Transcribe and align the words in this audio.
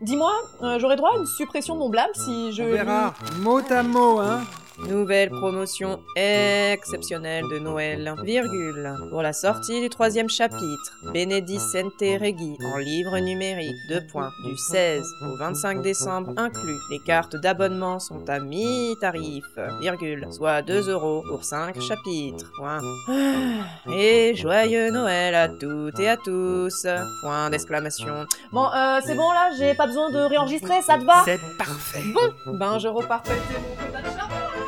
Dis-moi, 0.00 0.32
euh, 0.62 0.78
j'aurais 0.78 0.96
droit 0.96 1.12
à 1.14 1.18
une 1.18 1.26
suppression 1.26 1.74
de 1.74 1.80
mon 1.80 1.88
blâme 1.88 2.10
si 2.14 2.52
je... 2.52 2.62
On 2.62 2.70
verra, 2.70 3.14
mot 3.38 3.60
à 3.70 3.82
mot, 3.82 4.20
hein. 4.20 4.42
Nouvelle 4.78 5.30
promotion 5.30 6.00
exceptionnelle 6.16 7.44
de 7.50 7.58
Noël, 7.58 8.14
virgule, 8.22 8.94
pour 9.10 9.22
la 9.22 9.32
sortie 9.32 9.80
du 9.80 9.88
troisième 9.88 10.28
chapitre, 10.28 10.92
Benedicente 11.14 11.92
Regi, 12.00 12.56
en 12.74 12.76
livre 12.76 13.18
numérique, 13.18 13.74
deux 13.88 14.06
points, 14.12 14.30
du 14.44 14.56
16 14.56 15.02
au 15.22 15.36
25 15.38 15.80
décembre 15.82 16.32
inclus. 16.36 16.78
Les 16.90 16.98
cartes 17.06 17.36
d'abonnement 17.36 17.98
sont 17.98 18.28
à 18.28 18.38
mi-tarif, 18.38 19.44
virgule, 19.80 20.26
soit 20.30 20.60
2 20.62 20.90
euros 20.90 21.24
pour 21.26 21.42
5 21.42 21.80
chapitres, 21.80 22.50
point. 22.58 22.80
Ah, 23.08 23.92
Et 23.92 24.34
joyeux 24.34 24.90
Noël 24.90 25.34
à 25.34 25.48
toutes 25.48 25.98
et 26.00 26.08
à 26.08 26.18
tous, 26.18 26.86
point 27.22 27.48
d'exclamation. 27.48 28.26
Bon, 28.52 28.66
euh, 28.66 29.00
c'est 29.04 29.14
bon 29.14 29.30
là, 29.32 29.50
j'ai 29.58 29.74
pas 29.74 29.86
besoin 29.86 30.10
de 30.10 30.18
réenregistrer, 30.18 30.82
ça 30.82 30.98
te 30.98 31.04
va? 31.04 31.22
C'est 31.24 31.40
parfait. 31.56 32.02
Ben, 32.46 32.78
je 32.78 32.88
repars 32.88 33.22
mon 33.26 34.65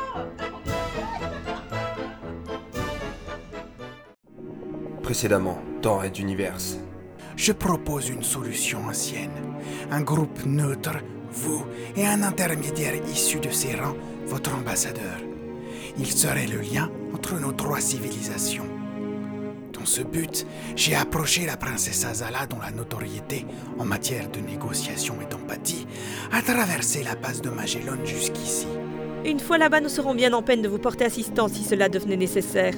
Précédemment, 5.09 5.57
dans 5.81 5.97
Red 5.97 6.19
Universe. 6.19 6.77
Je 7.35 7.51
propose 7.51 8.09
une 8.09 8.21
solution 8.21 8.85
ancienne. 8.87 9.31
Un 9.89 10.01
groupe 10.01 10.45
neutre, 10.45 10.97
vous, 11.31 11.65
et 11.97 12.05
un 12.05 12.21
intermédiaire 12.21 12.93
issu 13.11 13.39
de 13.39 13.49
ses 13.49 13.73
rangs, 13.73 13.95
votre 14.27 14.53
ambassadeur. 14.53 15.17
Il 15.97 16.05
serait 16.05 16.45
le 16.45 16.59
lien 16.59 16.91
entre 17.11 17.39
nos 17.39 17.53
trois 17.53 17.81
civilisations. 17.81 18.67
Dans 19.73 19.85
ce 19.85 20.03
but, 20.03 20.45
j'ai 20.75 20.93
approché 20.93 21.47
la 21.47 21.57
princesse 21.57 22.05
Azala 22.05 22.45
dont 22.45 22.59
la 22.61 22.69
notoriété 22.69 23.47
en 23.79 23.85
matière 23.85 24.29
de 24.29 24.41
négociation 24.41 25.15
et 25.23 25.25
d'empathie 25.25 25.87
a 26.31 26.43
traversé 26.43 27.01
la 27.01 27.15
passe 27.15 27.41
de 27.41 27.49
Magellan 27.49 27.97
jusqu'ici. 28.05 28.67
Une 29.25 29.39
fois 29.39 29.57
là-bas, 29.57 29.81
nous 29.81 29.89
serons 29.89 30.13
bien 30.13 30.33
en 30.33 30.43
peine 30.43 30.61
de 30.61 30.69
vous 30.69 30.77
porter 30.77 31.05
assistance 31.05 31.53
si 31.53 31.63
cela 31.63 31.89
devenait 31.89 32.15
nécessaire. 32.15 32.75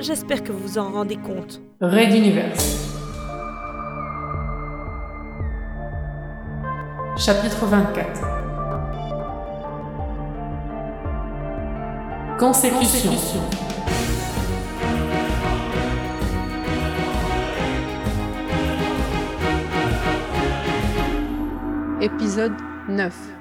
J'espère 0.00 0.42
que 0.42 0.50
vous 0.50 0.60
vous 0.66 0.78
en 0.78 0.90
rendez 0.90 1.16
compte. 1.16 1.60
Raid 1.80 2.14
Universe. 2.14 2.96
Chapitre 7.18 7.66
24 7.66 8.22
Consécution. 12.38 13.12
Épisode 22.00 22.54
9 22.88 23.39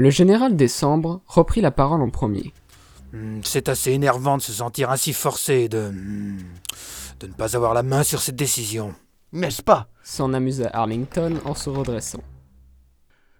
Le 0.00 0.10
général 0.10 0.54
Décembre 0.54 1.22
reprit 1.26 1.60
la 1.60 1.72
parole 1.72 2.02
en 2.02 2.08
premier. 2.08 2.54
Hmm, 3.12 3.40
C'est 3.42 3.68
assez 3.68 3.90
énervant 3.90 4.36
de 4.36 4.42
se 4.42 4.52
sentir 4.52 4.92
ainsi 4.92 5.12
forcé 5.12 5.68
de. 5.68 5.90
hmm, 5.90 6.38
de 7.18 7.26
ne 7.26 7.32
pas 7.32 7.56
avoir 7.56 7.74
la 7.74 7.82
main 7.82 8.04
sur 8.04 8.20
cette 8.20 8.36
décision. 8.36 8.94
N'est-ce 9.32 9.60
pas? 9.60 9.88
S'en 10.04 10.32
amusa 10.34 10.70
Arlington 10.72 11.40
en 11.44 11.54
se 11.54 11.68
redressant. 11.68 12.22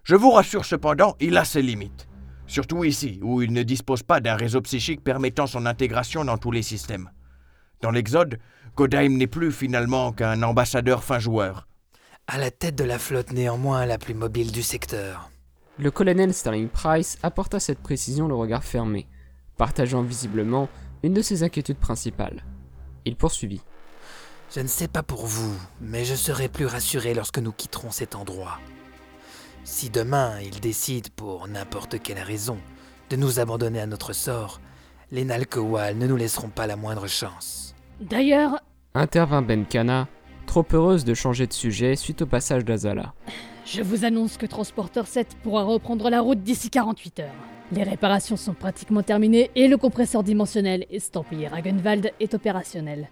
Je 0.03 0.17
vous 0.17 0.31
rassure 0.31 0.65
cependant, 0.65 1.15
il 1.21 1.37
a 1.37 1.45
ses 1.45 1.61
limites. 1.61 2.09
Surtout 2.45 2.83
ici, 2.83 3.21
où 3.23 3.41
il 3.41 3.53
ne 3.53 3.63
dispose 3.63 4.03
pas 4.03 4.19
d'un 4.19 4.35
réseau 4.35 4.59
psychique 4.59 5.01
permettant 5.01 5.47
son 5.47 5.65
intégration 5.65 6.25
dans 6.25 6.37
tous 6.37 6.51
les 6.51 6.63
systèmes. 6.63 7.09
Dans 7.81 7.91
l'Exode, 7.91 8.37
Godheim 8.75 9.15
n'est 9.15 9.27
plus 9.27 9.53
finalement 9.53 10.11
qu'un 10.11 10.43
ambassadeur 10.43 11.05
fin 11.05 11.19
joueur. 11.19 11.69
À 12.27 12.37
la 12.37 12.51
tête 12.51 12.75
de 12.75 12.83
la 12.83 12.99
flotte 12.99 13.31
néanmoins 13.31 13.85
la 13.85 13.97
plus 13.97 14.13
mobile 14.13 14.51
du 14.51 14.61
secteur. 14.61 15.28
Le 15.79 15.91
colonel 15.91 16.33
Sterling 16.33 16.67
Price 16.67 17.17
apporta 17.23 17.57
cette 17.61 17.79
précision 17.79 18.27
le 18.27 18.35
regard 18.35 18.65
fermé, 18.65 19.07
partageant 19.55 20.01
visiblement 20.01 20.67
une 21.03 21.13
de 21.13 21.21
ses 21.21 21.41
inquiétudes 21.43 21.77
principales. 21.77 22.43
Il 23.05 23.15
poursuivit. 23.15 23.61
Je 24.53 24.59
ne 24.59 24.67
sais 24.67 24.89
pas 24.89 25.03
pour 25.03 25.25
vous, 25.25 25.55
mais 25.79 26.03
je 26.03 26.15
serai 26.15 26.49
plus 26.49 26.65
rassuré 26.65 27.13
lorsque 27.13 27.39
nous 27.39 27.53
quitterons 27.53 27.91
cet 27.91 28.15
endroit. 28.15 28.59
Si 29.63 29.89
demain 29.89 30.41
il 30.41 30.59
décide, 30.59 31.11
pour 31.11 31.47
n'importe 31.47 32.01
quelle 32.01 32.19
raison, 32.19 32.57
de 33.09 33.15
nous 33.15 33.39
abandonner 33.39 33.79
à 33.79 33.87
notre 33.87 34.11
sort, 34.11 34.59
les 35.11 35.23
Nalkowal 35.23 35.97
ne 35.97 36.07
nous 36.07 36.17
laisseront 36.17 36.49
pas 36.49 36.67
la 36.67 36.75
moindre 36.75 37.07
chance. 37.07 37.73
D'ailleurs, 38.01 38.59
Intervint 38.95 39.43
Benkana, 39.43 40.09
trop 40.45 40.65
heureuse 40.73 41.05
de 41.05 41.13
changer 41.13 41.47
de 41.47 41.53
sujet 41.53 41.95
suite 41.95 42.23
au 42.23 42.25
passage 42.25 42.65
d'Azala. 42.65 43.13
Je 43.71 43.83
vous 43.83 44.03
annonce 44.03 44.37
que 44.37 44.47
Transporteur 44.47 45.05
7 45.05 45.37
pourra 45.43 45.63
reprendre 45.63 46.09
la 46.09 46.21
route 46.21 46.41
d'ici 46.41 46.69
48 46.69 47.19
heures. 47.19 47.35
Les 47.71 47.83
réparations 47.83 48.35
sont 48.35 48.55
pratiquement 48.55 49.03
terminées 49.03 49.51
et 49.55 49.67
le 49.67 49.77
compresseur 49.77 50.23
dimensionnel 50.23 50.85
estampillé 50.89 51.47
Ragenwald 51.47 52.11
est 52.19 52.33
opérationnel. 52.33 53.09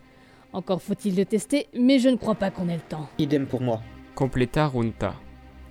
Encore 0.53 0.81
faut-il 0.81 1.15
le 1.15 1.25
tester, 1.25 1.67
mais 1.77 1.99
je 1.99 2.09
ne 2.09 2.15
crois 2.15 2.33
pas 2.33 2.49
qu'on 2.49 2.69
ait 2.69 2.75
le 2.75 2.81
temps. 2.81 3.07
Idem 3.19 3.45
pour 3.45 3.61
moi. 3.61 3.81
Compléta 4.15 4.65
Runta. 4.67 5.13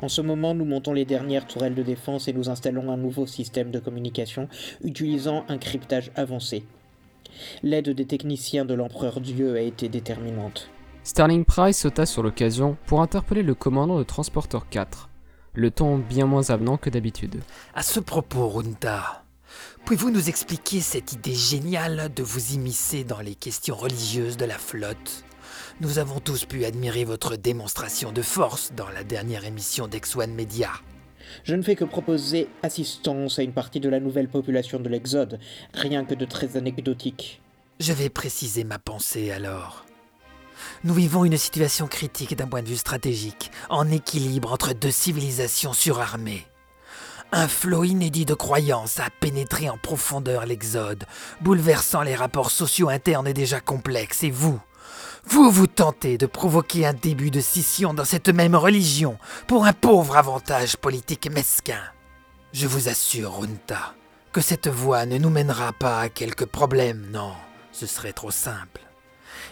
En 0.01 0.09
ce 0.09 0.21
moment, 0.21 0.55
nous 0.55 0.67
montons 0.67 0.93
les 0.93 1.05
dernières 1.05 1.47
tourelles 1.47 1.75
de 1.75 1.83
défense 1.83 2.29
et 2.29 2.33
nous 2.33 2.49
installons 2.49 2.93
un 2.93 2.97
nouveau 2.97 3.27
système 3.27 3.73
de 3.73 3.81
communication 3.81 4.49
utilisant 4.85 5.45
un 5.49 5.59
cryptage 5.59 6.13
avancé. 6.15 6.65
L'aide 7.65 7.91
des 7.91 8.07
techniciens 8.07 8.65
de 8.65 8.75
l'empereur 8.75 9.21
Dieu 9.21 9.57
a 9.57 9.61
été 9.61 9.89
déterminante. 9.89 10.71
Sterling 11.07 11.45
Price 11.45 11.79
sauta 11.79 12.05
sur 12.05 12.25
l'occasion 12.25 12.77
pour 12.87 13.01
interpeller 13.01 13.45
le 13.45 13.55
commandant 13.55 13.97
de 13.97 14.03
Transporteur 14.03 14.69
4, 14.69 15.09
le 15.55 15.71
ton 15.71 15.99
bien 15.99 16.27
moins 16.27 16.51
avenant 16.51 16.79
que 16.79 16.91
d'habitude. 16.91 17.43
À 17.75 17.85
ce 17.85 18.01
propos, 18.01 18.49
Runta, 18.49 19.23
pouvez-vous 19.85 20.11
nous 20.11 20.29
expliquer 20.29 20.81
cette 20.81 21.13
idée 21.13 21.33
géniale 21.33 22.13
de 22.13 22.25
vous 22.25 22.55
immiscer 22.55 23.05
dans 23.05 23.21
les 23.21 23.37
questions 23.37 23.77
religieuses 23.77 24.37
de 24.37 24.47
la 24.47 24.59
flotte? 24.59 25.23
Nous 25.81 26.01
avons 26.01 26.19
tous 26.19 26.45
pu 26.45 26.65
admirer 26.65 27.05
votre 27.05 27.37
démonstration 27.37 28.11
de 28.11 28.23
force 28.23 28.73
dans 28.77 28.89
la 28.89 29.05
dernière 29.05 29.45
émission 29.45 29.87
d'Ex-One 29.87 30.35
Media. 30.35 30.73
Je 31.45 31.55
ne 31.55 31.63
fais 31.63 31.77
que 31.77 31.85
proposer 31.85 32.49
assistance 32.65 33.39
à 33.39 33.45
une 33.45 33.53
partie 33.53 33.79
de 33.79 33.89
la 33.89 34.01
nouvelle 34.01 34.29
population 34.29 34.81
de 34.81 34.89
l'Exode, 34.89 35.39
rien 35.73 36.05
que 36.05 36.17
de 36.17 36.25
très 36.25 36.57
anecdotique. 36.57 37.43
Je 37.79 37.93
vais 37.93 38.09
préciser 38.09 38.65
ma 38.65 38.81
pensée 38.81 39.31
alors. 39.31 39.86
Nous 40.85 40.95
vivons 40.95 41.25
une 41.25 41.37
situation 41.37 41.87
critique 41.87 42.37
d'un 42.37 42.47
point 42.47 42.63
de 42.63 42.69
vue 42.69 42.77
stratégique, 42.77 43.51
en 43.69 43.91
équilibre 43.91 44.53
entre 44.53 44.73
deux 44.73 44.91
civilisations 44.91 45.73
surarmées. 45.73 46.47
Un 47.33 47.49
flot 47.49 47.85
inédit 47.85 48.25
de 48.25 48.35
croyances 48.35 49.01
a 49.01 49.11
pénétré 49.21 49.69
en 49.69 49.79
profondeur 49.79 50.47
l'Exode, 50.47 51.05
bouleversant 51.41 52.03
les 52.03 52.15
rapports 52.15 52.51
sociaux 52.51 52.89
internes 52.89 53.33
déjà 53.33 53.61
complexes, 53.61 54.23
et 54.23 54.31
vous, 54.31 54.61
vous 55.25 55.51
vous 55.51 55.67
tentez 55.67 56.19
de 56.19 56.27
provoquer 56.27 56.87
un 56.87 56.93
début 56.93 57.33
de 57.33 57.41
scission 57.41 57.95
dans 57.95 58.05
cette 58.05 58.29
même 58.29 58.55
religion 58.55 59.19
pour 59.49 59.67
un 59.67 59.73
pauvre 59.73 60.17
avantage 60.17 60.77
politique 60.77 61.29
mesquin. 61.31 61.83
Je 62.53 62.69
vous 62.69 62.89
assure, 62.89 63.41
Runta, 63.41 63.95
que 64.33 64.41
cette 64.41 64.69
voie 64.69 65.05
ne 65.05 65.19
nous 65.19 65.31
mènera 65.31 65.73
pas 65.73 66.01
à 66.01 66.09
quelques 66.09 66.47
problèmes, 66.47 67.09
non, 67.11 67.33
ce 67.73 67.87
serait 67.87 68.13
trop 68.13 68.31
simple. 68.31 68.81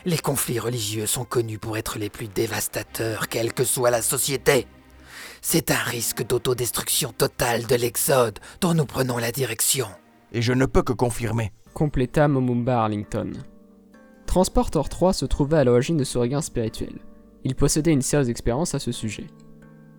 Les 0.05 0.19
conflits 0.19 0.59
religieux 0.59 1.07
sont 1.07 1.25
connus 1.25 1.59
pour 1.59 1.77
être 1.77 1.99
les 1.99 2.11
plus 2.11 2.29
dévastateurs, 2.29 3.29
quelle 3.29 3.53
que 3.53 3.65
soit 3.65 3.91
la 3.91 4.03
société. 4.03 4.67
C'est 5.41 5.71
un 5.71 5.83
risque 5.83 6.27
d'autodestruction 6.27 7.13
totale 7.13 7.67
de 7.67 7.75
l'Exode 7.75 8.39
dont 8.61 8.75
nous 8.75 8.87
prenons 8.87 9.19
la 9.19 9.33
direction. 9.33 9.89
Et 10.33 10.43
je 10.43 10.53
ne 10.53 10.67
peux 10.67 10.83
que 10.83 10.93
confirmer. 10.93 11.53
Compléta 11.75 12.29
Momumba 12.29 12.83
Arlington. 12.83 13.33
Transporteur 14.27 14.89
3 14.89 15.13
se 15.13 15.27
trouvait 15.27 15.59
à 15.59 15.65
l'origine 15.65 15.97
de 15.97 16.05
ce 16.05 16.19
regain 16.19 16.41
spirituel. 16.41 16.99
Il 17.45 17.55
possédait 17.55 17.93
une 17.93 18.03
sérieuse 18.03 18.31
expérience 18.31 18.75
à 18.75 18.79
ce 18.79 18.91
sujet. 18.91 19.27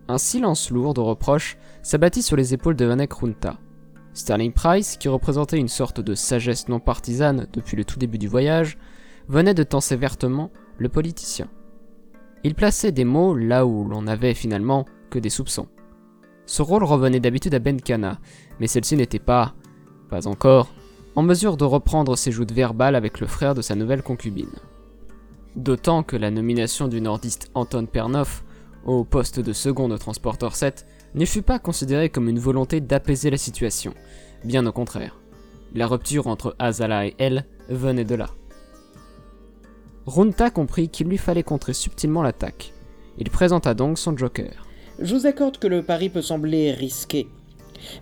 Un 0.08 0.18
silence 0.18 0.70
lourd 0.70 0.94
de 0.94 1.00
reproches 1.00 1.56
s'abattit 1.82 2.22
sur 2.22 2.36
les 2.36 2.54
épaules 2.54 2.76
de 2.76 2.84
Vanek 2.84 3.12
Runta. 3.12 3.58
Sterling 4.14 4.52
Price, 4.52 4.96
qui 4.96 5.08
représentait 5.08 5.58
une 5.58 5.68
sorte 5.68 6.00
de 6.00 6.14
sagesse 6.14 6.68
non 6.68 6.80
partisane 6.80 7.46
depuis 7.52 7.76
le 7.76 7.84
tout 7.84 7.98
début 7.98 8.18
du 8.18 8.28
voyage, 8.28 8.78
venait 9.28 9.54
de 9.54 9.62
tenser 9.62 9.96
vertement 9.96 10.50
le 10.78 10.88
politicien. 10.88 11.48
Il 12.44 12.54
plaçait 12.54 12.92
des 12.92 13.04
mots 13.04 13.34
là 13.34 13.66
où 13.66 13.84
l'on 13.84 14.02
n'avait 14.02 14.34
finalement 14.34 14.84
que 15.10 15.18
des 15.18 15.30
soupçons. 15.30 15.68
Ce 16.46 16.62
rôle 16.62 16.84
revenait 16.84 17.20
d'habitude 17.20 17.54
à 17.54 17.58
Benkana, 17.58 18.20
mais 18.60 18.68
celle-ci 18.68 18.96
n'était 18.96 19.18
pas, 19.18 19.54
pas 20.08 20.28
encore, 20.28 20.72
en 21.16 21.22
mesure 21.22 21.56
de 21.56 21.64
reprendre 21.64 22.16
ses 22.16 22.30
joutes 22.30 22.52
verbales 22.52 22.94
avec 22.94 23.20
le 23.20 23.26
frère 23.26 23.54
de 23.54 23.62
sa 23.62 23.74
nouvelle 23.74 24.02
concubine. 24.02 24.54
D'autant 25.56 26.02
que 26.02 26.16
la 26.16 26.30
nomination 26.30 26.86
du 26.86 27.00
nordiste 27.00 27.50
Anton 27.54 27.86
Pernoff 27.86 28.44
au 28.84 29.02
poste 29.02 29.40
de 29.40 29.52
second 29.52 29.88
de 29.88 29.96
transporteur 29.96 30.54
7 30.54 30.86
ne 31.14 31.24
fut 31.24 31.42
pas 31.42 31.58
considérée 31.58 32.10
comme 32.10 32.28
une 32.28 32.38
volonté 32.38 32.80
d'apaiser 32.80 33.30
la 33.30 33.38
situation, 33.38 33.94
bien 34.44 34.66
au 34.66 34.72
contraire. 34.72 35.18
La 35.74 35.86
rupture 35.86 36.26
entre 36.26 36.54
Azala 36.58 37.06
et 37.06 37.14
elle 37.18 37.46
venait 37.68 38.04
de 38.04 38.14
là. 38.14 38.28
Runta 40.06 40.50
comprit 40.50 40.88
qu'il 40.88 41.08
lui 41.08 41.18
fallait 41.18 41.42
contrer 41.42 41.72
subtilement 41.72 42.22
l'attaque. 42.22 42.72
Il 43.18 43.28
présenta 43.28 43.74
donc 43.74 43.98
son 43.98 44.16
joker. 44.16 44.64
Je 45.00 45.14
vous 45.16 45.26
accorde 45.26 45.58
que 45.58 45.66
le 45.66 45.82
pari 45.82 46.10
peut 46.10 46.22
sembler 46.22 46.70
risqué, 46.70 47.26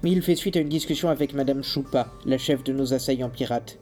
mais 0.03 0.11
il 0.11 0.21
fait 0.21 0.35
suite 0.35 0.57
à 0.57 0.61
une 0.61 0.69
discussion 0.69 1.09
avec 1.09 1.33
Madame 1.33 1.63
Choupa, 1.63 2.13
la 2.27 2.37
chef 2.37 2.63
de 2.63 2.75
nos 2.75 2.93
assaillants 2.93 3.31
pirates. 3.31 3.79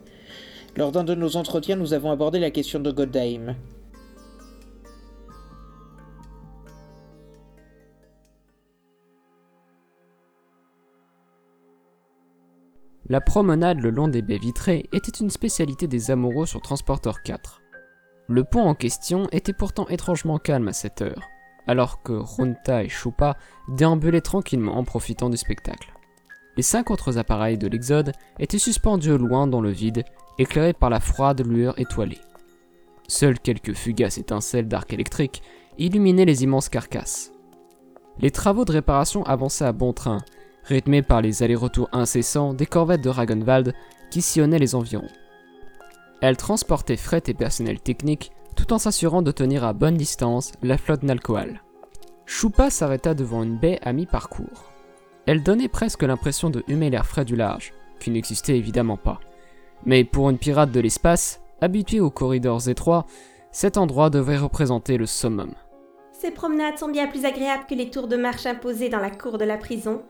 Lors 0.77 0.93
d'un 0.93 1.03
de 1.03 1.17
nos 1.17 1.37
entretiens, 1.37 1.75
nous 1.75 1.95
avons 1.95 2.13
abordé 2.13 2.39
la 2.39 2.53
question 2.53 2.79
de 2.79 2.93
Godheim. 2.93 3.57
La 13.09 13.21
promenade 13.21 13.81
le 13.81 13.91
long 13.91 14.07
des 14.07 14.23
baies 14.23 14.39
vitrées 14.39 14.87
était 14.93 15.11
une 15.21 15.29
spécialité 15.29 15.89
des 15.89 16.13
amoureux 16.13 16.47
sur 16.47 16.63
Transporteur 16.63 17.23
4. 17.23 17.62
Le 18.29 18.45
pont 18.45 18.63
en 18.63 18.75
question 18.75 19.29
était 19.33 19.53
pourtant 19.53 19.89
étrangement 19.89 20.39
calme 20.39 20.69
à 20.69 20.73
cette 20.73 21.03
heure, 21.03 21.29
alors 21.67 22.03
que 22.03 22.13
Runta 22.13 22.85
et 22.85 22.89
Chupa 22.89 23.37
déambulaient 23.69 24.21
tranquillement 24.21 24.77
en 24.77 24.85
profitant 24.85 25.29
du 25.29 25.37
spectacle. 25.37 25.93
Les 26.57 26.63
cinq 26.63 26.91
autres 26.91 27.19
appareils 27.19 27.59
de 27.59 27.67
l'Exode 27.67 28.13
étaient 28.39 28.59
suspendus 28.59 29.13
au 29.13 29.19
loin 29.19 29.47
dans 29.47 29.61
le 29.61 29.71
vide, 29.71 30.05
éclairés 30.39 30.75
par 30.75 30.91
la 30.91 31.01
froide 31.01 31.47
lueur 31.47 31.79
étoilée. 31.79 32.21
Seules 33.09 33.41
quelques 33.41 33.75
fugaces 33.75 34.19
étincelles 34.19 34.69
d'arc 34.69 34.93
électrique 34.93 35.43
illuminaient 35.79 36.25
les 36.25 36.45
immenses 36.45 36.69
carcasses. 36.69 37.33
Les 38.21 38.31
travaux 38.31 38.65
de 38.65 38.73
réparation 38.73 39.25
avançaient 39.25 39.65
à 39.65 39.73
bon 39.73 39.93
train, 39.93 40.19
rythmés 40.65 41.03
par 41.03 41.23
les 41.23 41.43
allers-retours 41.43 41.89
incessants 41.93 42.55
des 42.55 42.67
corvettes 42.67 43.03
de 43.03 43.09
Ragenwald 43.09 43.75
qui 44.11 44.23
sillonnaient 44.23 44.59
les 44.59 44.75
environs. 44.75 45.09
Elles 46.23 46.37
transportaient 46.37 46.97
fret 46.97 47.25
et 47.27 47.35
personnel 47.35 47.81
technique 47.81 48.31
tout 48.55 48.73
en 48.73 48.79
s'assurant 48.79 49.23
de 49.23 49.33
tenir 49.33 49.65
à 49.65 49.73
bonne 49.73 49.97
distance 49.97 50.53
la 50.63 50.79
flotte 50.79 51.03
Nalcoal. 51.03 51.63
Choupa 52.27 52.71
s'arrêta 52.71 53.13
devant 53.13 53.43
une 53.43 53.59
baie 53.59 53.81
à 53.83 53.93
mi-parcours. 53.93 54.71
Elle 55.27 55.43
donnait 55.43 55.69
presque 55.69 56.05
l'impression 56.05 56.49
de 56.49 56.63
humer 56.69 56.91
l'air 56.91 57.07
frais 57.07 57.25
du 57.25 57.35
large, 57.35 57.73
qui 57.99 58.13
n'existait 58.13 58.57
évidemment 58.57 58.97
pas. 58.97 59.19
Mais 59.85 60.05
pour 60.05 60.31
une 60.31 60.39
pirate 60.39 60.71
de 60.71 60.79
l'espace, 60.79 61.41
habituée 61.61 62.01
aux 62.01 62.11
corridors 62.11 62.69
étroits, 62.69 63.05
cet 63.51 63.77
endroit 63.77 64.09
devait 64.09 64.37
représenter 64.37 64.99
le 64.99 65.07
summum. 65.07 65.53
Ces 66.13 66.31
promenades 66.31 66.79
sont 66.79 66.89
bien 66.89 67.09
plus 67.09 67.25
agréables 67.25 67.67
que 67.69 67.75
les 67.75 67.91
tours 67.91 68.07
de 68.07 68.17
marche 68.17 68.47
imposés 68.47 68.89
dans 68.89 69.01
la 69.01 69.11
cour 69.11 69.39
de 69.39 69.45
la 69.45 69.59
prison. 69.59 70.03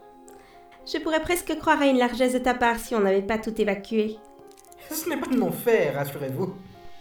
Je 0.84 0.98
pourrais 0.98 1.22
presque 1.22 1.56
croire 1.58 1.80
à 1.80 1.86
une 1.86 1.96
largesse 1.96 2.34
de 2.34 2.38
ta 2.38 2.52
part 2.52 2.78
si 2.78 2.94
on 2.94 3.00
n'avait 3.00 3.22
pas 3.22 3.38
tout 3.38 3.58
évacué. 3.58 4.18
Ce 4.92 5.08
n'est 5.08 5.16
pas 5.16 5.26
de 5.26 5.38
mon 5.38 5.50
fait, 5.50 5.90
rassurez-vous. 5.90 6.52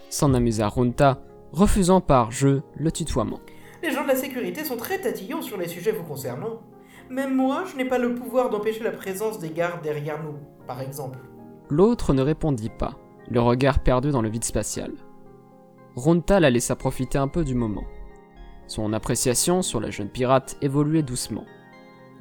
S'en 0.08 0.32
amusa 0.32 0.66
Runta, 0.68 1.20
refusant 1.52 2.00
par 2.00 2.30
jeu 2.30 2.62
le 2.74 2.90
tutoiement. 2.90 3.40
Les 3.82 3.90
gens 3.90 4.02
de 4.02 4.08
la 4.08 4.16
sécurité 4.16 4.64
sont 4.64 4.76
très 4.76 4.98
tatillons 4.98 5.42
sur 5.42 5.58
les 5.58 5.68
sujets 5.68 5.92
vous 5.92 6.04
concernant. 6.04 6.60
Même 7.10 7.34
moi, 7.34 7.64
je 7.70 7.76
n'ai 7.76 7.84
pas 7.84 7.98
le 7.98 8.14
pouvoir 8.14 8.48
d'empêcher 8.48 8.82
la 8.82 8.92
présence 8.92 9.38
des 9.38 9.50
gardes 9.50 9.82
derrière 9.82 10.22
nous, 10.22 10.36
par 10.66 10.80
exemple. 10.80 11.18
L'autre 11.68 12.14
ne 12.14 12.22
répondit 12.22 12.70
pas, 12.70 12.98
le 13.28 13.40
regard 13.40 13.80
perdu 13.80 14.10
dans 14.10 14.22
le 14.22 14.30
vide 14.30 14.44
spatial. 14.44 14.92
Runta 15.94 16.40
la 16.40 16.48
laissa 16.48 16.76
profiter 16.76 17.18
un 17.18 17.28
peu 17.28 17.44
du 17.44 17.54
moment. 17.54 17.84
Son 18.66 18.94
appréciation 18.94 19.60
sur 19.60 19.80
la 19.80 19.90
jeune 19.90 20.08
pirate 20.08 20.56
évoluait 20.62 21.02
doucement. 21.02 21.44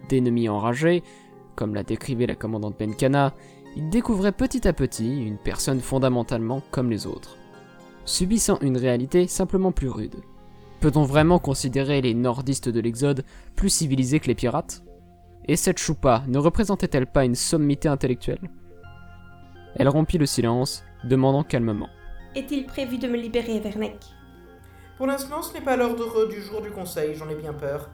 D'ennemi 0.09 0.49
enragé, 0.49 1.03
comme 1.55 1.75
l'a 1.75 1.83
décrivait 1.83 2.27
la 2.27 2.35
commandante 2.35 2.77
Benkana, 2.77 3.33
il 3.75 3.89
découvrait 3.89 4.31
petit 4.31 4.67
à 4.67 4.73
petit 4.73 5.21
une 5.25 5.37
personne 5.37 5.79
fondamentalement 5.79 6.61
comme 6.71 6.89
les 6.89 7.07
autres, 7.07 7.37
subissant 8.05 8.59
une 8.61 8.77
réalité 8.77 9.27
simplement 9.27 9.71
plus 9.71 9.89
rude. 9.89 10.17
Peut-on 10.81 11.03
vraiment 11.03 11.39
considérer 11.39 12.01
les 12.01 12.13
nordistes 12.13 12.69
de 12.69 12.79
l'Exode 12.79 13.23
plus 13.55 13.69
civilisés 13.69 14.19
que 14.19 14.27
les 14.27 14.35
pirates? 14.35 14.83
Et 15.47 15.55
cette 15.55 15.77
choupa 15.77 16.23
ne 16.27 16.37
représentait-elle 16.37 17.07
pas 17.07 17.23
une 17.23 17.35
sommité 17.35 17.87
intellectuelle? 17.87 18.49
Elle 19.75 19.89
rompit 19.89 20.17
le 20.17 20.25
silence, 20.25 20.83
demandant 21.03 21.43
calmement. 21.43 21.89
Est-il 22.35 22.65
prévu 22.65 22.97
de 22.97 23.07
me 23.07 23.17
libérer, 23.17 23.59
Vernek 23.59 23.97
Pour 24.97 25.07
l'instant, 25.07 25.41
ce 25.41 25.53
n'est 25.53 25.61
pas 25.61 25.77
l'ordre 25.77 26.27
du 26.27 26.41
jour 26.41 26.61
du 26.61 26.71
conseil, 26.71 27.15
j'en 27.15 27.29
ai 27.29 27.35
bien 27.35 27.53
peur. 27.53 27.89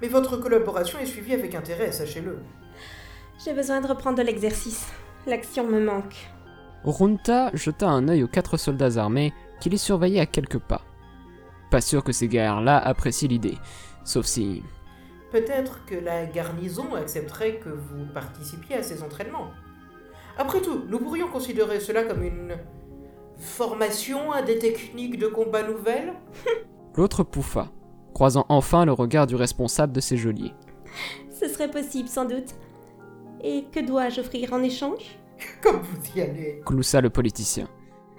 Mais 0.00 0.08
votre 0.08 0.36
collaboration 0.36 0.98
est 0.98 1.06
suivie 1.06 1.32
avec 1.32 1.54
intérêt, 1.54 1.90
sachez-le. 1.90 2.38
J'ai 3.44 3.54
besoin 3.54 3.80
de 3.80 3.86
reprendre 3.86 4.18
de 4.18 4.22
l'exercice. 4.22 4.86
L'action 5.26 5.66
me 5.66 5.80
manque. 5.80 6.30
Runta 6.84 7.50
jeta 7.52 7.88
un 7.88 8.06
œil 8.06 8.22
aux 8.22 8.28
quatre 8.28 8.56
soldats 8.56 8.96
armés 8.96 9.32
qui 9.60 9.68
les 9.68 9.76
surveillaient 9.76 10.20
à 10.20 10.26
quelques 10.26 10.60
pas. 10.60 10.82
Pas 11.70 11.80
sûr 11.80 12.04
que 12.04 12.12
ces 12.12 12.28
guerriers-là 12.28 12.78
apprécient 12.78 13.28
l'idée, 13.28 13.58
sauf 14.04 14.24
si... 14.24 14.62
Peut-être 15.32 15.84
que 15.84 15.96
la 15.96 16.26
garnison 16.26 16.94
accepterait 16.94 17.56
que 17.56 17.70
vous 17.70 18.06
participiez 18.14 18.76
à 18.76 18.82
ces 18.84 19.02
entraînements. 19.02 19.50
Après 20.38 20.60
tout, 20.60 20.84
nous 20.88 20.98
pourrions 21.00 21.26
considérer 21.26 21.80
cela 21.80 22.04
comme 22.04 22.22
une 22.22 22.56
formation 23.36 24.30
à 24.30 24.42
des 24.42 24.58
techniques 24.58 25.18
de 25.18 25.26
combat 25.26 25.64
nouvelles? 25.64 26.12
L'autre 26.94 27.24
pouffa, 27.24 27.72
croisant 28.14 28.46
enfin 28.48 28.84
le 28.84 28.92
regard 28.92 29.26
du 29.26 29.34
responsable 29.34 29.92
de 29.92 30.00
ses 30.00 30.16
geôliers. 30.16 30.54
Ce 31.30 31.48
serait 31.48 31.70
possible, 31.70 32.08
sans 32.08 32.26
doute. 32.26 32.54
Et 33.48 33.64
que 33.70 33.78
dois-je 33.78 34.20
offrir 34.20 34.52
en 34.52 34.62
échange? 34.64 35.20
Comme 35.62 35.76
vous 35.76 36.18
y 36.18 36.20
allez. 36.20 36.62
Cloussa 36.66 37.00
le 37.00 37.10
politicien. 37.10 37.68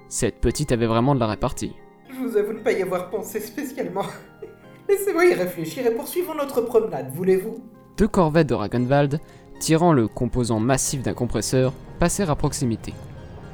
Cette 0.07 0.39
petite 0.39 0.71
avait 0.71 0.85
vraiment 0.85 1.15
de 1.15 1.19
la 1.19 1.27
répartie. 1.27 1.73
Je 2.09 2.15
vous 2.15 2.37
avoue 2.37 2.53
ne 2.53 2.59
pas 2.59 2.71
y 2.71 2.81
avoir 2.81 3.09
pensé 3.09 3.41
spécialement. 3.41 4.05
Laissez-moi 4.87 5.25
y 5.25 5.33
réfléchir 5.33 5.85
et 5.85 5.91
poursuivons 5.91 6.33
notre 6.33 6.61
promenade, 6.61 7.11
voulez-vous? 7.13 7.57
Deux 7.97 8.07
corvettes 8.07 8.47
de 8.47 8.53
Ragenwald, 8.53 9.19
tirant 9.59 9.91
le 9.91 10.07
composant 10.07 10.61
massif 10.61 11.01
d'un 11.01 11.13
compresseur, 11.13 11.73
passèrent 11.99 12.31
à 12.31 12.37
proximité. 12.37 12.93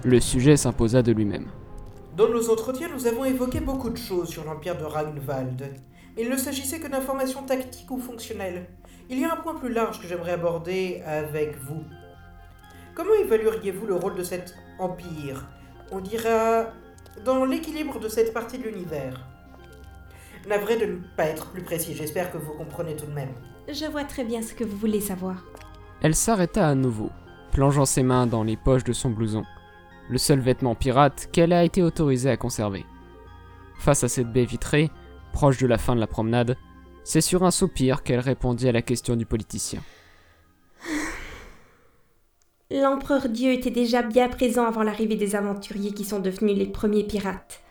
Le 0.04 0.20
sujet 0.20 0.58
s'imposa 0.58 1.02
de 1.02 1.12
lui-même. 1.12 1.48
Dans 2.16 2.30
nos 2.30 2.52
entretiens, 2.52 2.90
nous 2.94 3.08
avons 3.08 3.26
évoqué 3.26 3.62
beaucoup 3.62 3.90
de 3.90 3.98
choses 3.98 4.30
sur 4.30 4.44
l'empire 4.44 4.78
de 4.78 4.84
Ragnvald. 4.84 5.74
Il 6.20 6.30
ne 6.30 6.38
s'agissait 6.38 6.80
que 6.80 6.88
d'informations 6.88 7.42
tactiques 7.42 7.90
ou 7.90 7.98
fonctionnelles. 7.98 8.68
Il 9.10 9.20
y 9.20 9.26
a 9.26 9.34
un 9.34 9.38
point 9.38 9.56
plus 9.56 9.72
large 9.72 10.00
que 10.00 10.08
j'aimerais 10.08 10.32
aborder 10.32 11.02
avec 11.06 11.58
vous. 11.62 11.84
Comment 12.96 13.14
évalueriez-vous 13.16 13.86
le 13.86 13.96
rôle 13.96 14.16
de 14.16 14.24
cet 14.24 14.56
empire? 14.80 15.46
On 15.92 16.00
dira 16.00 16.68
dans 17.26 17.44
l'équilibre 17.46 18.00
de 18.00 18.08
cette 18.08 18.34
partie 18.34 18.58
de 18.58 18.64
l'univers. 18.64 19.28
Navré 20.48 20.78
de 20.78 20.86
ne 20.86 20.98
pas 21.18 21.26
être 21.26 21.48
plus 21.52 21.64
précis, 21.64 21.94
j'espère 21.96 22.32
que 22.32 22.38
vous 22.38 22.54
comprenez 22.54 22.96
tout 22.96 23.06
de 23.06 23.12
même. 23.14 23.34
Je 23.68 23.86
vois 23.86 24.04
très 24.04 24.24
bien 24.24 24.42
ce 24.42 24.54
que 24.54 24.64
vous 24.64 24.78
voulez 24.78 25.02
savoir. 25.02 25.44
Elle 26.02 26.16
s'arrêta 26.16 26.68
à 26.68 26.76
nouveau, 26.76 27.12
plongeant 27.52 27.86
ses 27.86 28.04
mains 28.04 28.28
dans 28.28 28.44
les 28.44 28.58
poches 28.58 28.84
de 28.84 28.94
son 28.94 29.10
blouson, 29.10 29.44
le 30.10 30.18
seul 30.18 30.40
vêtement 30.40 30.76
pirate 30.76 31.30
qu'elle 31.32 31.54
a 31.54 31.64
été 31.64 31.82
autorisée 31.82 32.30
à 32.30 32.38
conserver. 32.38 32.86
Face 33.80 34.04
à 34.04 34.10
cette 34.10 34.32
baie 34.32 34.46
vitrée, 34.46 34.92
proche 35.32 35.58
de 35.58 35.68
la 35.68 35.78
fin 35.78 35.96
de 35.96 36.00
la 36.00 36.08
promenade, 36.08 36.58
c'est 37.04 37.22
sur 37.22 37.44
un 37.44 37.52
soupir 37.52 38.04
qu'elle 38.04 38.20
répondit 38.20 38.68
à 38.68 38.72
la 38.72 38.82
question 38.82 39.16
du 39.16 39.26
politicien. 39.26 39.82
L'empereur 42.72 43.30
Dieu 43.30 43.52
était 43.52 43.72
déjà 43.72 44.02
bien 44.02 44.30
présent 44.30 44.66
avant 44.66 44.84
l'arrivée 44.84 45.16
des 45.16 45.36
aventuriers 45.36 45.94
qui 45.94 46.06
sont 46.06 46.20
devenus 46.20 46.58
les 46.58 46.66
premiers 46.66 47.04
pirates. 47.04 47.62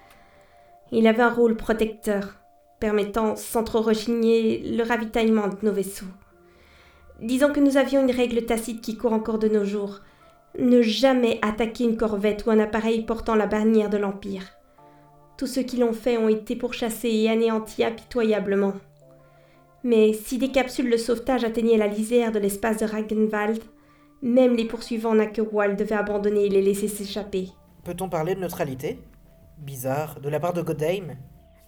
Il 0.92 1.06
avait 1.06 1.22
un 1.22 1.32
rôle 1.32 1.56
protecteur, 1.56 2.36
permettant, 2.78 3.34
sans 3.36 3.64
trop 3.64 3.80
rechigner, 3.80 4.76
le 4.76 4.82
ravitaillement 4.82 5.48
de 5.48 5.56
nos 5.62 5.72
vaisseaux. 5.72 6.06
Disons 7.20 7.52
que 7.52 7.60
nous 7.60 7.76
avions 7.76 8.02
une 8.02 8.14
règle 8.14 8.44
tacite 8.44 8.80
qui 8.80 8.96
court 8.96 9.12
encore 9.12 9.38
de 9.38 9.48
nos 9.48 9.64
jours. 9.64 10.00
Ne 10.58 10.82
jamais 10.82 11.38
attaquer 11.40 11.84
une 11.84 11.96
corvette 11.96 12.44
ou 12.44 12.50
un 12.50 12.58
appareil 12.58 13.04
portant 13.04 13.36
la 13.36 13.46
bannière 13.46 13.88
de 13.88 13.96
l'Empire. 13.96 14.42
Tous 15.38 15.46
ceux 15.46 15.62
qui 15.62 15.78
l'ont 15.78 15.94
fait 15.94 16.18
ont 16.18 16.28
été 16.28 16.56
pourchassés 16.56 17.08
et 17.08 17.30
anéantis 17.30 17.84
impitoyablement. 17.84 18.74
Mais 19.84 20.12
si 20.12 20.38
des 20.38 20.50
capsules 20.50 20.90
de 20.90 20.96
sauvetage 20.96 21.44
atteignaient 21.44 21.76
la 21.76 21.88
lisière 21.88 22.32
de 22.32 22.38
l'espace 22.38 22.78
de 22.78 22.86
Ragenwald, 22.86 23.62
même 24.22 24.54
les 24.54 24.66
poursuivants 24.66 25.14
Nakerwal 25.14 25.76
devaient 25.76 25.96
abandonner 25.96 26.46
et 26.46 26.48
les 26.48 26.62
laisser 26.62 26.88
s'échapper. 26.88 27.48
Peut-on 27.84 28.08
parler 28.08 28.36
de 28.36 28.40
neutralité? 28.40 29.00
Bizarre, 29.58 30.20
de 30.20 30.28
la 30.28 30.38
part 30.38 30.52
de 30.52 30.62
Godheim 30.62 31.16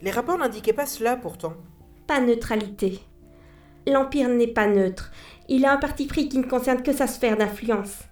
Les 0.01 0.13
rapports 0.13 0.39
n'indiquaient 0.39 0.73
pas 0.73 0.87
cela 0.87 1.17
pourtant. 1.17 1.55
Pas 2.07 2.21
neutralité. 2.21 3.01
L'Empire 3.87 4.29
n'est 4.29 4.47
pas 4.47 4.69
neutre. 4.69 5.11
Il 5.49 5.65
a 5.65 5.73
un 5.73 5.77
parti 5.77 6.07
pris 6.07 6.29
qui 6.29 6.39
ne 6.39 6.47
concerne 6.47 6.83
que 6.83 6.93
sa 6.93 7.07
sphère 7.07 7.37
d'influence. 7.37 8.05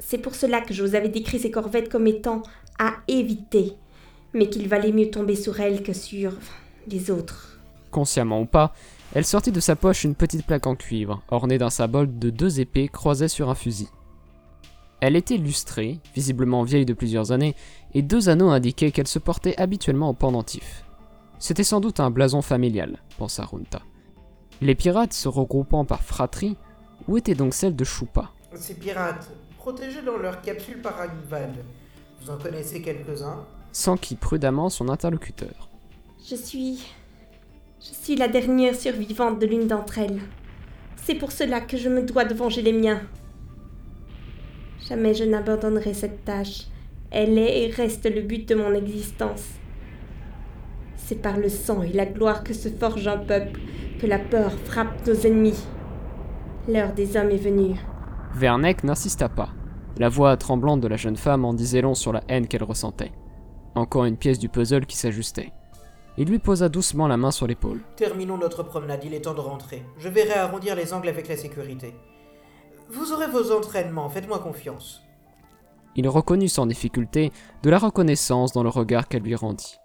C'est 0.00 0.18
pour 0.18 0.34
cela 0.34 0.60
que 0.60 0.74
je 0.74 0.82
vous 0.82 0.94
avais 0.94 1.08
décrit 1.08 1.38
ces 1.38 1.50
corvettes 1.50 1.88
comme 1.88 2.06
étant 2.06 2.42
à 2.78 2.94
éviter, 3.06 3.74
mais 4.32 4.48
qu'il 4.48 4.68
valait 4.68 4.92
mieux 4.92 5.10
tomber 5.10 5.36
sur 5.36 5.60
elles 5.60 5.82
que 5.82 5.92
sur 5.92 6.32
les 6.88 7.10
autres. 7.10 7.60
Consciemment 7.90 8.40
ou 8.40 8.46
pas, 8.46 8.74
elle 9.14 9.24
sortit 9.24 9.52
de 9.52 9.60
sa 9.60 9.76
poche 9.76 10.04
une 10.04 10.16
petite 10.16 10.44
plaque 10.44 10.66
en 10.66 10.74
cuivre, 10.74 11.22
ornée 11.28 11.58
d'un 11.58 11.70
symbole 11.70 12.18
de 12.18 12.30
deux 12.30 12.60
épées 12.60 12.88
croisées 12.88 13.28
sur 13.28 13.48
un 13.48 13.54
fusil. 13.54 13.88
Elle 15.00 15.16
était 15.16 15.36
lustrée, 15.36 16.00
visiblement 16.14 16.64
vieille 16.64 16.86
de 16.86 16.94
plusieurs 16.94 17.30
années, 17.30 17.54
et 17.94 18.02
deux 18.02 18.28
anneaux 18.28 18.50
indiquaient 18.50 18.90
qu'elle 18.90 19.06
se 19.06 19.18
portait 19.18 19.56
habituellement 19.60 20.10
au 20.10 20.14
pendentif. 20.14 20.84
C'était 21.38 21.64
sans 21.64 21.80
doute 21.80 22.00
un 22.00 22.10
blason 22.10 22.42
familial, 22.42 22.98
pensa 23.18 23.44
Runta. 23.44 23.82
Les 24.60 24.74
pirates 24.74 25.12
se 25.12 25.28
regroupant 25.28 25.84
par 25.84 26.02
fratrie, 26.02 26.56
où 27.06 27.16
était 27.16 27.34
donc 27.34 27.54
celle 27.54 27.76
de 27.76 27.84
Choupa? 27.84 28.32
Ces 28.54 28.74
pirates, 28.74 29.30
protégés 29.58 30.02
dans 30.02 30.16
leur 30.16 30.40
capsule 30.40 30.80
vous 32.20 32.30
en 32.30 32.38
connaissez 32.38 32.80
quelques-uns? 32.80 33.44
S'enquit 33.72 34.16
prudemment 34.16 34.70
son 34.70 34.88
interlocuteur. 34.88 35.68
Je 36.26 36.36
suis. 36.36 36.86
Je 37.86 37.92
suis 37.92 38.16
la 38.16 38.28
dernière 38.28 38.74
survivante 38.74 39.38
de 39.38 39.44
l'une 39.44 39.66
d'entre 39.66 39.98
elles. 39.98 40.22
C'est 40.96 41.16
pour 41.16 41.32
cela 41.32 41.60
que 41.60 41.76
je 41.76 41.90
me 41.90 42.00
dois 42.00 42.24
de 42.24 42.32
venger 42.32 42.62
les 42.62 42.72
miens. 42.72 43.02
Jamais 44.88 45.12
je 45.12 45.24
n'abandonnerai 45.24 45.92
cette 45.92 46.24
tâche. 46.24 46.62
Elle 47.10 47.36
est 47.36 47.64
et 47.64 47.70
reste 47.70 48.10
le 48.10 48.22
but 48.22 48.48
de 48.48 48.54
mon 48.54 48.72
existence. 48.72 49.44
C'est 50.96 51.20
par 51.20 51.36
le 51.36 51.50
sang 51.50 51.82
et 51.82 51.92
la 51.92 52.06
gloire 52.06 52.42
que 52.42 52.54
se 52.54 52.70
forge 52.70 53.06
un 53.06 53.18
peuple 53.18 53.60
que 54.00 54.06
la 54.06 54.18
peur 54.18 54.52
frappe 54.64 55.06
nos 55.06 55.14
ennemis. 55.14 55.62
L'heure 56.66 56.94
des 56.94 57.18
hommes 57.18 57.32
est 57.32 57.36
venue. 57.36 57.76
Verneck 58.34 58.82
n'insista 58.82 59.28
pas. 59.28 59.50
La 59.98 60.08
voix 60.08 60.38
tremblante 60.38 60.80
de 60.80 60.88
la 60.88 60.96
jeune 60.96 61.18
femme 61.18 61.44
en 61.44 61.52
disait 61.52 61.82
long 61.82 61.94
sur 61.94 62.14
la 62.14 62.24
haine 62.28 62.48
qu'elle 62.48 62.64
ressentait. 62.64 63.12
Encore 63.74 64.06
une 64.06 64.16
pièce 64.16 64.38
du 64.38 64.48
puzzle 64.48 64.86
qui 64.86 64.96
s'ajustait. 64.96 65.52
Il 66.16 66.28
lui 66.28 66.38
posa 66.38 66.68
doucement 66.68 67.08
la 67.08 67.16
main 67.16 67.32
sur 67.32 67.48
l'épaule. 67.48 67.80
Terminons 67.96 68.38
notre 68.38 68.62
promenade, 68.62 69.02
il 69.04 69.14
est 69.14 69.22
temps 69.22 69.34
de 69.34 69.40
rentrer. 69.40 69.84
Je 69.98 70.08
vais 70.08 70.22
réarrondir 70.22 70.76
les 70.76 70.92
angles 70.92 71.08
avec 71.08 71.26
la 71.26 71.36
sécurité. 71.36 71.94
Vous 72.88 73.12
aurez 73.12 73.26
vos 73.26 73.50
entraînements, 73.50 74.08
faites-moi 74.08 74.38
confiance. 74.38 75.02
Il 75.96 76.08
reconnut 76.08 76.48
sans 76.48 76.66
difficulté 76.66 77.32
de 77.62 77.70
la 77.70 77.78
reconnaissance 77.78 78.52
dans 78.52 78.62
le 78.62 78.68
regard 78.68 79.08
qu'elle 79.08 79.22
lui 79.22 79.34
rendit. 79.34 79.76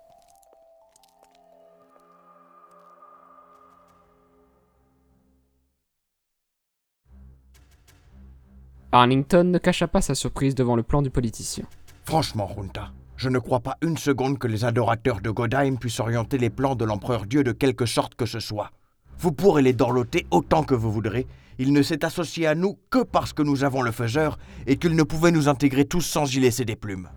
Arlington 8.92 9.44
ne 9.46 9.58
cacha 9.60 9.88
pas 9.88 10.02
sa 10.02 10.16
surprise 10.16 10.56
devant 10.56 10.76
le 10.76 10.84
plan 10.84 11.02
du 11.02 11.12
politicien. 11.12 11.66
Franchement, 12.06 12.48
Runta, 12.48 12.92
je 13.20 13.28
ne 13.28 13.38
crois 13.38 13.60
pas 13.60 13.76
une 13.82 13.98
seconde 13.98 14.40
que 14.40 14.48
les 14.48 14.64
adorateurs 14.64 15.20
de 15.20 15.30
Godheim 15.30 15.76
puissent 15.76 16.00
orienter 16.00 16.38
les 16.38 16.50
plans 16.50 16.76
de 16.76 16.86
l'empereur 16.86 17.26
Dieu 17.26 17.44
de 17.44 17.52
quelque 17.52 17.86
sorte 17.86 18.16
que 18.16 18.26
ce 18.26 18.40
soit. 18.40 18.72
Vous 19.18 19.34
pourrez 19.34 19.62
les 19.62 19.74
dorloter 19.74 20.26
autant 20.32 20.64
que 20.64 20.74
vous 20.74 20.90
voudrez. 20.90 21.28
Il 21.58 21.74
ne 21.74 21.82
s'est 21.82 22.06
associé 22.06 22.48
à 22.48 22.56
nous 22.56 22.78
que 22.90 23.04
parce 23.04 23.34
que 23.34 23.44
nous 23.44 23.66
avons 23.66 23.82
le 23.82 23.92
faiseur 23.92 24.40
et 24.68 24.78
qu'il 24.78 24.96
ne 24.96 25.04
pouvait 25.04 25.32
nous 25.32 25.50
intégrer 25.50 25.84
tous 25.84 26.00
sans 26.00 26.34
y 26.34 26.40
laisser 26.40 26.64
des 26.64 26.78
plumes. 26.78 27.10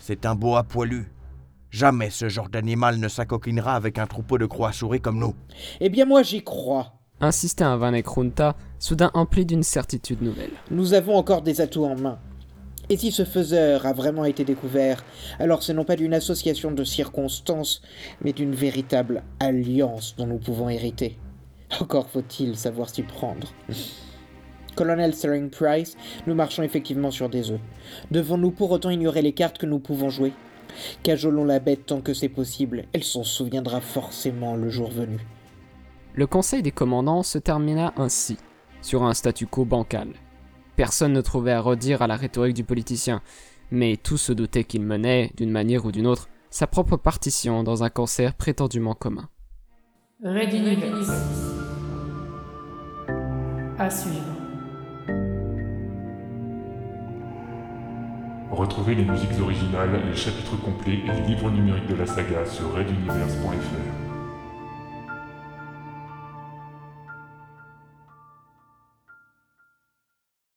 C'est 0.00 0.24
un 0.24 0.34
boa 0.34 0.62
poilu. 0.62 1.12
Jamais 1.70 2.08
ce 2.08 2.30
genre 2.30 2.48
d'animal 2.48 2.98
ne 2.98 3.08
s'acoquinera 3.08 3.74
avec 3.74 3.98
un 3.98 4.06
troupeau 4.06 4.38
de 4.38 4.46
croix-souris 4.46 5.02
comme 5.02 5.18
nous. 5.18 5.34
Eh 5.80 5.90
bien 5.90 6.06
moi 6.06 6.22
j'y 6.22 6.42
crois. 6.42 6.94
Insistait 7.20 7.64
un 7.64 7.78
soudain 8.78 9.10
empli 9.12 9.44
d'une 9.44 9.62
certitude 9.62 10.22
nouvelle. 10.22 10.52
Nous 10.70 10.94
avons 10.94 11.16
encore 11.16 11.42
des 11.42 11.60
atouts 11.60 11.84
en 11.84 11.96
main. 11.96 12.18
Et 12.90 12.96
si 12.96 13.12
ce 13.12 13.24
faiseur 13.24 13.84
a 13.84 13.92
vraiment 13.92 14.24
été 14.24 14.44
découvert, 14.44 15.04
alors 15.38 15.62
ce 15.62 15.72
non 15.72 15.84
pas 15.84 15.96
d'une 15.96 16.14
association 16.14 16.70
de 16.70 16.84
circonstances, 16.84 17.82
mais 18.22 18.32
d'une 18.32 18.54
véritable 18.54 19.22
alliance 19.40 20.14
dont 20.16 20.26
nous 20.26 20.38
pouvons 20.38 20.70
hériter. 20.70 21.18
Encore 21.80 22.08
faut-il 22.08 22.56
savoir 22.56 22.88
s'y 22.88 23.02
prendre. 23.02 23.52
Colonel 24.74 25.14
Sterling 25.14 25.50
Price, 25.50 25.96
nous 26.26 26.34
marchons 26.34 26.62
effectivement 26.62 27.10
sur 27.10 27.28
des 27.28 27.50
œufs. 27.50 27.60
Devons-nous 28.10 28.52
pour 28.52 28.70
autant 28.70 28.90
ignorer 28.90 29.22
les 29.22 29.32
cartes 29.32 29.58
que 29.58 29.66
nous 29.66 29.80
pouvons 29.80 30.08
jouer? 30.08 30.32
Cajolons 31.02 31.44
la 31.44 31.58
bête 31.58 31.86
tant 31.86 32.00
que 32.00 32.14
c'est 32.14 32.28
possible, 32.28 32.84
elle 32.92 33.04
s'en 33.04 33.24
souviendra 33.24 33.80
forcément 33.80 34.56
le 34.56 34.70
jour 34.70 34.90
venu. 34.90 35.18
Le 36.14 36.26
conseil 36.26 36.62
des 36.62 36.70
commandants 36.70 37.22
se 37.22 37.38
termina 37.38 37.92
ainsi, 37.96 38.38
sur 38.80 39.02
un 39.02 39.14
statu 39.14 39.46
quo 39.46 39.64
bancal. 39.64 40.08
Personne 40.78 41.12
ne 41.12 41.20
trouvait 41.20 41.50
à 41.50 41.60
redire 41.60 42.02
à 42.02 42.06
la 42.06 42.14
rhétorique 42.14 42.54
du 42.54 42.62
politicien, 42.62 43.20
mais 43.72 43.96
tous 43.96 44.16
se 44.16 44.32
doutaient 44.32 44.62
qu'il 44.62 44.82
menait, 44.82 45.32
d'une 45.36 45.50
manière 45.50 45.84
ou 45.84 45.90
d'une 45.90 46.06
autre, 46.06 46.28
sa 46.50 46.68
propre 46.68 46.96
partition 46.96 47.64
dans 47.64 47.82
un 47.82 47.90
cancer 47.90 48.32
prétendument 48.32 48.94
commun. 48.94 49.28
Red 50.22 50.54
Universe. 50.54 51.10
À 53.76 53.90
suivre. 53.90 54.22
Retrouvez 58.52 58.94
les 58.94 59.04
musiques 59.04 59.40
originales, 59.42 60.00
les 60.08 60.16
chapitres 60.16 60.56
complets 60.62 61.00
et 61.04 61.12
les 61.12 61.26
livres 61.26 61.50
numériques 61.50 61.88
de 61.88 61.96
la 61.96 62.06
saga 62.06 62.46
sur 62.46 62.72
reduniverse.fr. 62.72 64.07